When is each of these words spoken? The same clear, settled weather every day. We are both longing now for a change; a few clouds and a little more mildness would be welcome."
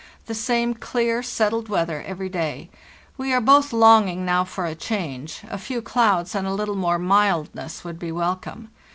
The 0.25 0.33
same 0.33 0.73
clear, 0.73 1.21
settled 1.21 1.69
weather 1.69 2.01
every 2.07 2.27
day. 2.27 2.71
We 3.17 3.31
are 3.35 3.39
both 3.39 3.71
longing 3.71 4.25
now 4.25 4.43
for 4.45 4.65
a 4.65 4.73
change; 4.73 5.43
a 5.47 5.59
few 5.59 5.79
clouds 5.79 6.33
and 6.33 6.47
a 6.47 6.53
little 6.55 6.73
more 6.75 6.97
mildness 6.97 7.83
would 7.83 7.99
be 7.99 8.11
welcome." 8.11 8.71